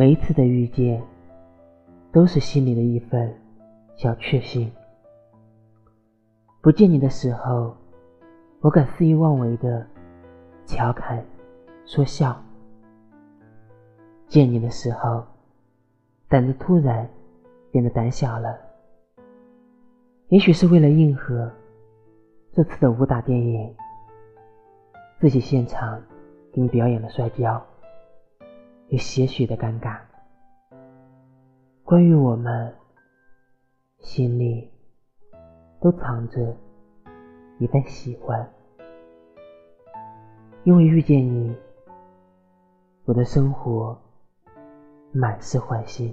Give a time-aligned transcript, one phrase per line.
[0.00, 1.02] 每一次的遇见，
[2.10, 3.30] 都是心里的一份
[3.96, 4.72] 小确幸。
[6.62, 7.76] 不见你的时候，
[8.62, 9.86] 我敢肆意妄为的
[10.64, 11.22] 调侃
[11.84, 12.32] 说笑；
[14.26, 15.22] 见你的时候，
[16.30, 17.06] 胆子突然
[17.70, 18.58] 变得胆小了。
[20.28, 21.52] 也许是为了应和
[22.52, 23.74] 这次的武打电影，
[25.20, 26.02] 自己现场
[26.54, 27.62] 给你表演了摔跤，
[28.90, 30.00] 有些许的尴尬。
[31.84, 32.74] 关于我们，
[34.00, 34.68] 心里
[35.80, 36.56] 都藏着
[37.60, 38.52] 一份喜欢，
[40.64, 41.56] 因为遇见你，
[43.04, 43.96] 我的生活
[45.12, 46.12] 满是欢欣。